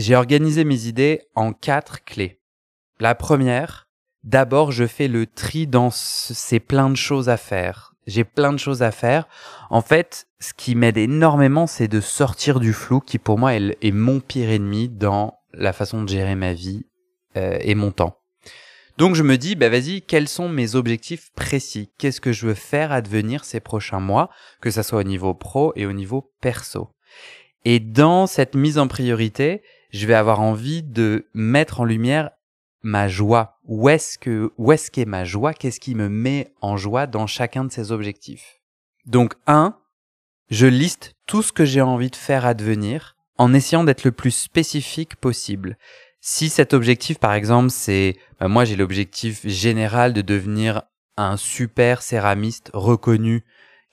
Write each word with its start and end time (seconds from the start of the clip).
j'ai 0.00 0.16
organisé 0.16 0.64
mes 0.64 0.86
idées 0.86 1.22
en 1.34 1.52
quatre 1.52 2.04
clés. 2.04 2.40
La 3.00 3.14
première, 3.14 3.88
d'abord, 4.24 4.72
je 4.72 4.86
fais 4.86 5.08
le 5.08 5.26
tri 5.26 5.66
dans 5.66 5.90
ces 5.90 6.60
plein 6.60 6.90
de 6.90 6.96
choses 6.96 7.28
à 7.28 7.36
faire. 7.36 7.94
J'ai 8.06 8.24
plein 8.24 8.52
de 8.52 8.58
choses 8.58 8.82
à 8.82 8.90
faire. 8.90 9.28
En 9.70 9.82
fait, 9.82 10.26
ce 10.40 10.54
qui 10.54 10.74
m'aide 10.74 10.96
énormément, 10.96 11.66
c'est 11.66 11.88
de 11.88 12.00
sortir 12.00 12.58
du 12.58 12.72
flou 12.72 13.00
qui, 13.00 13.18
pour 13.18 13.38
moi, 13.38 13.54
est, 13.54 13.92
mon 13.92 14.20
pire 14.20 14.50
ennemi 14.50 14.88
dans 14.88 15.38
la 15.52 15.72
façon 15.72 16.02
de 16.02 16.08
gérer 16.08 16.34
ma 16.34 16.54
vie 16.54 16.86
euh, 17.36 17.58
et 17.60 17.74
mon 17.74 17.90
temps. 17.90 18.18
Donc 18.96 19.14
je 19.14 19.22
me 19.22 19.38
dis, 19.38 19.54
bah 19.54 19.68
vas-y, 19.68 20.02
quels 20.02 20.26
sont 20.26 20.48
mes 20.48 20.74
objectifs 20.74 21.30
précis? 21.36 21.92
Qu'est-ce 21.98 22.20
que 22.20 22.32
je 22.32 22.48
veux 22.48 22.54
faire 22.54 22.90
advenir 22.90 23.44
ces 23.44 23.60
prochains 23.60 24.00
mois, 24.00 24.28
que 24.60 24.72
ça 24.72 24.82
soit 24.82 24.98
au 24.98 25.04
niveau 25.04 25.34
pro 25.34 25.72
et 25.76 25.86
au 25.86 25.92
niveau 25.92 26.32
perso 26.40 26.88
Et 27.64 27.78
dans 27.78 28.26
cette 28.26 28.56
mise 28.56 28.76
en 28.76 28.88
priorité, 28.88 29.62
je 29.90 30.06
vais 30.06 30.14
avoir 30.14 30.40
envie 30.40 30.82
de 30.82 31.28
mettre 31.34 31.80
en 31.80 31.84
lumière 31.84 32.30
ma 32.82 33.08
joie. 33.08 33.58
Où 33.64 33.88
est-ce 33.88 34.18
que, 34.18 34.52
où 34.58 34.72
est-ce 34.72 34.90
qu'est 34.90 35.04
ma 35.04 35.24
joie? 35.24 35.54
Qu'est-ce 35.54 35.80
qui 35.80 35.94
me 35.94 36.08
met 36.08 36.52
en 36.60 36.76
joie 36.76 37.06
dans 37.06 37.26
chacun 37.26 37.64
de 37.64 37.72
ces 37.72 37.92
objectifs? 37.92 38.60
Donc 39.06 39.34
un, 39.46 39.76
je 40.50 40.66
liste 40.66 41.14
tout 41.26 41.42
ce 41.42 41.52
que 41.52 41.64
j'ai 41.64 41.80
envie 41.80 42.10
de 42.10 42.16
faire 42.16 42.46
advenir 42.46 43.16
en 43.36 43.54
essayant 43.54 43.84
d'être 43.84 44.04
le 44.04 44.12
plus 44.12 44.30
spécifique 44.30 45.16
possible. 45.16 45.78
Si 46.20 46.48
cet 46.48 46.74
objectif, 46.74 47.18
par 47.18 47.34
exemple, 47.34 47.70
c'est, 47.70 48.16
bah, 48.40 48.48
moi 48.48 48.64
j'ai 48.64 48.76
l'objectif 48.76 49.46
général 49.46 50.12
de 50.12 50.20
devenir 50.22 50.82
un 51.16 51.36
super 51.36 52.02
céramiste 52.02 52.70
reconnu 52.74 53.44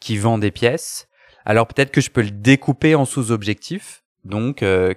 qui 0.00 0.16
vend 0.16 0.38
des 0.38 0.50
pièces, 0.50 1.08
alors 1.44 1.66
peut-être 1.66 1.90
que 1.90 2.00
je 2.00 2.10
peux 2.10 2.22
le 2.22 2.30
découper 2.30 2.94
en 2.94 3.04
sous-objectifs. 3.04 4.02
Donc, 4.24 4.62
euh, 4.62 4.94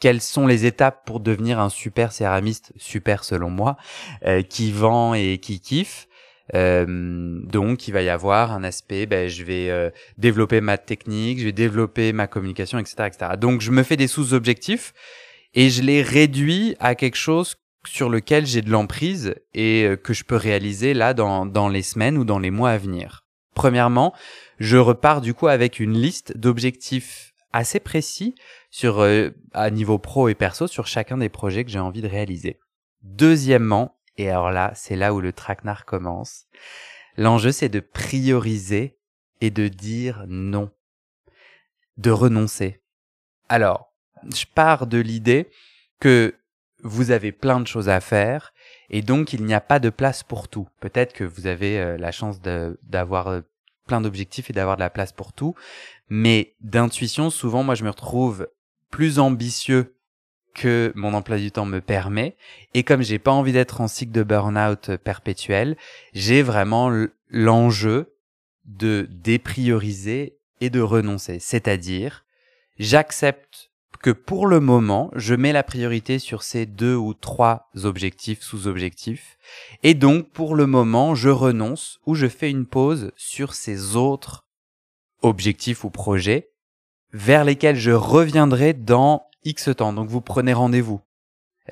quelles 0.00 0.20
sont 0.20 0.46
les 0.46 0.66
étapes 0.66 1.04
pour 1.04 1.20
devenir 1.20 1.58
un 1.58 1.68
super 1.68 2.12
céramiste, 2.12 2.72
super 2.76 3.24
selon 3.24 3.50
moi, 3.50 3.76
euh, 4.24 4.42
qui 4.42 4.72
vend 4.72 5.14
et 5.14 5.38
qui 5.38 5.60
kiffe 5.60 6.06
euh, 6.54 6.86
donc, 7.44 7.88
il 7.88 7.92
va 7.92 8.00
y 8.00 8.08
avoir 8.08 8.52
un 8.52 8.64
aspect, 8.64 9.04
ben, 9.04 9.28
je 9.28 9.44
vais 9.44 9.92
développer 10.16 10.62
ma 10.62 10.78
technique, 10.78 11.40
je 11.40 11.44
vais 11.44 11.52
développer 11.52 12.14
ma 12.14 12.26
communication, 12.26 12.78
etc., 12.78 12.94
etc. 13.06 13.32
Donc, 13.38 13.60
je 13.60 13.70
me 13.70 13.82
fais 13.82 13.98
des 13.98 14.06
sous-objectifs 14.06 14.94
et 15.52 15.68
je 15.68 15.82
l'ai 15.82 16.00
réduit 16.00 16.74
à 16.80 16.94
quelque 16.94 17.16
chose 17.16 17.56
sur 17.86 18.08
lequel 18.08 18.46
j'ai 18.46 18.62
de 18.62 18.70
l'emprise 18.70 19.34
et 19.54 19.84
euh, 19.84 19.96
que 19.96 20.12
je 20.12 20.24
peux 20.24 20.36
réaliser 20.36 20.94
là 20.94 21.14
dans, 21.14 21.46
dans 21.46 21.68
les 21.68 21.82
semaines 21.82 22.18
ou 22.18 22.24
dans 22.24 22.38
les 22.38 22.50
mois 22.50 22.70
à 22.70 22.78
venir. 22.78 23.24
Premièrement, 23.54 24.14
je 24.58 24.76
repars 24.76 25.20
du 25.20 25.34
coup 25.34 25.48
avec 25.48 25.80
une 25.80 25.94
liste 25.94 26.36
d'objectifs 26.36 27.32
assez 27.52 27.80
précis 27.80 28.34
sur 28.70 29.00
euh, 29.00 29.30
à 29.52 29.70
niveau 29.70 29.98
pro 29.98 30.28
et 30.28 30.34
perso 30.34 30.66
sur 30.66 30.86
chacun 30.86 31.18
des 31.18 31.28
projets 31.28 31.64
que 31.64 31.70
j'ai 31.70 31.78
envie 31.78 32.02
de 32.02 32.08
réaliser. 32.08 32.58
Deuxièmement, 33.02 33.96
et 34.16 34.30
alors 34.30 34.50
là, 34.50 34.72
c'est 34.74 34.96
là 34.96 35.14
où 35.14 35.20
le 35.20 35.32
traquenard 35.32 35.84
commence. 35.84 36.46
L'enjeu 37.16 37.52
c'est 37.52 37.68
de 37.68 37.80
prioriser 37.80 38.98
et 39.40 39.50
de 39.50 39.68
dire 39.68 40.24
non, 40.28 40.70
de 41.96 42.10
renoncer. 42.10 42.80
Alors, 43.48 43.92
je 44.24 44.44
pars 44.52 44.86
de 44.86 44.98
l'idée 44.98 45.48
que 46.00 46.34
vous 46.82 47.10
avez 47.10 47.32
plein 47.32 47.60
de 47.60 47.66
choses 47.66 47.88
à 47.88 48.00
faire 48.00 48.52
et 48.90 49.02
donc 49.02 49.32
il 49.32 49.44
n'y 49.44 49.54
a 49.54 49.60
pas 49.60 49.78
de 49.78 49.90
place 49.90 50.22
pour 50.22 50.48
tout. 50.48 50.68
Peut-être 50.80 51.12
que 51.12 51.24
vous 51.24 51.46
avez 51.46 51.78
euh, 51.78 51.96
la 51.96 52.12
chance 52.12 52.40
d'avoir 52.40 53.28
euh, 53.28 53.40
plein 53.88 54.00
d'objectifs 54.00 54.50
et 54.50 54.52
d'avoir 54.52 54.76
de 54.76 54.82
la 54.82 54.90
place 54.90 55.10
pour 55.10 55.32
tout, 55.32 55.56
mais 56.08 56.54
d'intuition, 56.60 57.30
souvent 57.30 57.64
moi 57.64 57.74
je 57.74 57.82
me 57.82 57.90
retrouve 57.90 58.48
plus 58.90 59.18
ambitieux 59.18 59.96
que 60.54 60.92
mon 60.94 61.14
emploi 61.14 61.38
du 61.38 61.50
temps 61.50 61.66
me 61.66 61.80
permet. 61.80 62.36
Et 62.74 62.82
comme 62.82 63.02
j'ai 63.02 63.18
pas 63.18 63.30
envie 63.30 63.52
d'être 63.52 63.80
en 63.80 63.88
cycle 63.88 64.12
de 64.12 64.22
burn-out 64.22 64.96
perpétuel, 64.96 65.76
j'ai 66.14 66.42
vraiment 66.42 66.90
l'enjeu 67.28 68.14
de 68.64 69.08
déprioriser 69.10 70.38
et 70.60 70.70
de 70.70 70.80
renoncer, 70.80 71.38
c'est-à-dire 71.38 72.24
j'accepte 72.78 73.67
que 73.98 74.10
pour 74.10 74.46
le 74.46 74.60
moment, 74.60 75.10
je 75.14 75.34
mets 75.34 75.52
la 75.52 75.62
priorité 75.62 76.18
sur 76.18 76.42
ces 76.42 76.66
deux 76.66 76.94
ou 76.94 77.14
trois 77.14 77.70
objectifs, 77.82 78.42
sous-objectifs. 78.42 79.38
Et 79.82 79.94
donc, 79.94 80.30
pour 80.30 80.54
le 80.54 80.66
moment, 80.66 81.14
je 81.14 81.28
renonce 81.28 82.00
ou 82.06 82.14
je 82.14 82.28
fais 82.28 82.50
une 82.50 82.66
pause 82.66 83.12
sur 83.16 83.54
ces 83.54 83.96
autres 83.96 84.46
objectifs 85.22 85.84
ou 85.84 85.90
projets 85.90 86.50
vers 87.12 87.44
lesquels 87.44 87.76
je 87.76 87.90
reviendrai 87.90 88.72
dans 88.72 89.26
X 89.44 89.70
temps. 89.76 89.92
Donc, 89.92 90.08
vous 90.08 90.20
prenez 90.20 90.52
rendez-vous. 90.52 91.00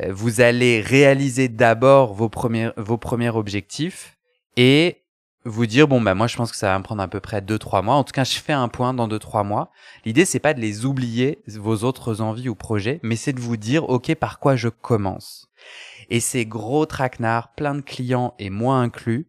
Euh, 0.00 0.12
vous 0.12 0.40
allez 0.40 0.80
réaliser 0.80 1.48
d'abord 1.48 2.14
vos 2.14 2.28
premiers, 2.28 2.70
vos 2.76 2.98
premiers 2.98 3.30
objectifs 3.30 4.16
et 4.56 5.05
vous 5.46 5.66
dire 5.66 5.86
bon 5.88 6.00
bah 6.00 6.14
moi 6.14 6.26
je 6.26 6.36
pense 6.36 6.50
que 6.50 6.56
ça 6.56 6.72
va 6.72 6.78
me 6.78 6.82
prendre 6.82 7.02
à 7.02 7.08
peu 7.08 7.20
près 7.20 7.40
2 7.40 7.58
3 7.58 7.82
mois. 7.82 7.94
En 7.94 8.04
tout 8.04 8.12
cas, 8.12 8.24
je 8.24 8.38
fais 8.38 8.52
un 8.52 8.68
point 8.68 8.92
dans 8.92 9.08
2 9.08 9.18
3 9.18 9.44
mois. 9.44 9.70
L'idée 10.04 10.24
c'est 10.24 10.40
pas 10.40 10.54
de 10.54 10.60
les 10.60 10.84
oublier 10.84 11.42
vos 11.46 11.84
autres 11.84 12.20
envies 12.20 12.48
ou 12.48 12.54
projets, 12.54 13.00
mais 13.02 13.16
c'est 13.16 13.32
de 13.32 13.40
vous 13.40 13.56
dire 13.56 13.88
OK, 13.88 14.14
par 14.16 14.38
quoi 14.38 14.56
je 14.56 14.68
commence? 14.68 15.48
Et 16.10 16.20
ces 16.20 16.46
gros 16.46 16.86
traquenards, 16.86 17.54
plein 17.54 17.74
de 17.74 17.80
clients 17.80 18.34
et 18.38 18.50
moi 18.50 18.76
inclus, 18.76 19.28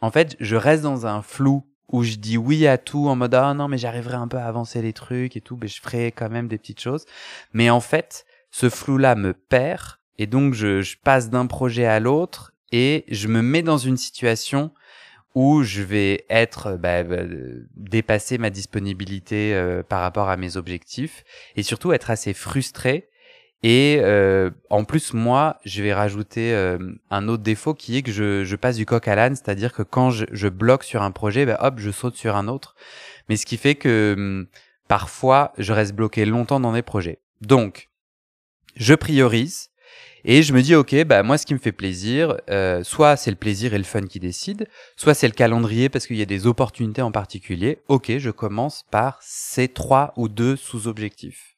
en 0.00 0.10
fait, 0.10 0.36
je 0.40 0.56
reste 0.56 0.82
dans 0.82 1.06
un 1.06 1.22
flou 1.22 1.64
où 1.88 2.02
je 2.02 2.16
dis 2.16 2.36
oui 2.36 2.66
à 2.66 2.78
tout 2.78 3.08
en 3.08 3.16
mode 3.16 3.34
ah 3.34 3.54
non 3.54 3.66
mais 3.66 3.78
j'arriverai 3.78 4.16
un 4.16 4.28
peu 4.28 4.36
à 4.36 4.46
avancer 4.46 4.82
les 4.82 4.92
trucs 4.92 5.36
et 5.36 5.40
tout, 5.40 5.58
mais 5.60 5.68
je 5.68 5.80
ferai 5.80 6.12
quand 6.12 6.30
même 6.30 6.48
des 6.48 6.58
petites 6.58 6.80
choses. 6.80 7.06
Mais 7.52 7.70
en 7.70 7.80
fait, 7.80 8.26
ce 8.50 8.68
flou 8.68 8.98
là 8.98 9.14
me 9.14 9.32
perd 9.32 9.98
et 10.18 10.26
donc 10.26 10.54
je, 10.54 10.82
je 10.82 10.96
passe 11.02 11.30
d'un 11.30 11.46
projet 11.46 11.86
à 11.86 12.00
l'autre 12.00 12.52
et 12.72 13.04
je 13.08 13.28
me 13.28 13.40
mets 13.40 13.62
dans 13.62 13.78
une 13.78 13.96
situation 13.96 14.72
où 15.38 15.62
je 15.62 15.82
vais 15.82 16.24
être 16.30 16.76
bah, 16.76 17.04
bah, 17.04 17.22
dépasser 17.76 18.38
ma 18.38 18.50
disponibilité 18.50 19.54
euh, 19.54 19.84
par 19.84 20.00
rapport 20.00 20.28
à 20.30 20.36
mes 20.36 20.56
objectifs 20.56 21.22
et 21.54 21.62
surtout 21.62 21.92
être 21.92 22.10
assez 22.10 22.34
frustré. 22.34 23.08
Et 23.62 24.00
euh, 24.00 24.50
en 24.68 24.82
plus 24.82 25.14
moi 25.14 25.60
je 25.64 25.80
vais 25.84 25.94
rajouter 25.94 26.52
euh, 26.52 26.78
un 27.12 27.28
autre 27.28 27.44
défaut 27.44 27.72
qui 27.72 27.96
est 27.96 28.02
que 28.02 28.10
je, 28.10 28.56
passe 28.56 28.78
du 28.78 28.84
coq 28.84 29.06
à 29.06 29.14
l'âne 29.14 29.36
c'est-à-dire 29.36 29.72
que 29.72 29.84
quand 29.84 30.10
je, 30.10 30.24
je, 30.32 30.48
bloque 30.48 30.82
sur 30.82 31.02
un 31.02 31.12
projet 31.12 31.46
bah, 31.46 31.58
hop 31.60 31.74
je 31.78 31.92
saute 31.92 32.16
sur 32.16 32.34
un 32.34 32.48
autre. 32.48 32.74
Mais 33.28 33.36
ce 33.36 33.46
qui 33.46 33.58
fait 33.58 33.76
que 33.76 34.14
hum, 34.18 34.48
parfois 34.88 35.52
je 35.56 35.72
reste 35.72 35.94
bloqué 35.94 36.24
longtemps 36.24 36.58
dans 36.58 36.72
des 36.72 36.82
projets. 36.82 37.20
Donc 37.42 37.90
je 38.74 38.94
priorise 38.94 39.70
et 40.24 40.42
je 40.42 40.52
me 40.52 40.62
dis, 40.62 40.74
ok, 40.74 41.04
bah 41.04 41.22
moi, 41.22 41.38
ce 41.38 41.46
qui 41.46 41.54
me 41.54 41.58
fait 41.58 41.72
plaisir, 41.72 42.36
euh, 42.50 42.82
soit 42.82 43.16
c'est 43.16 43.30
le 43.30 43.36
plaisir 43.36 43.74
et 43.74 43.78
le 43.78 43.84
fun 43.84 44.02
qui 44.02 44.20
décide, 44.20 44.68
soit 44.96 45.14
c'est 45.14 45.28
le 45.28 45.34
calendrier 45.34 45.88
parce 45.88 46.06
qu'il 46.06 46.16
y 46.16 46.22
a 46.22 46.26
des 46.26 46.46
opportunités 46.46 47.02
en 47.02 47.12
particulier. 47.12 47.78
Ok, 47.88 48.12
je 48.18 48.30
commence 48.30 48.84
par 48.90 49.18
ces 49.22 49.68
trois 49.68 50.12
ou 50.16 50.28
deux 50.28 50.56
sous-objectifs. 50.56 51.57